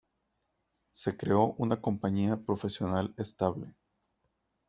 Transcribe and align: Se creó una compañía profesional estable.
Se 0.89 1.15
creó 1.15 1.53
una 1.59 1.79
compañía 1.79 2.35
profesional 2.43 3.13
estable. 3.19 3.75